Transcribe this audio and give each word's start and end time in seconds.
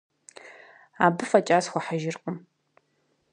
Абы 1.05 1.23
фӏэкӏа 1.29 1.57
схуэхьыжыркъым. 1.65 2.37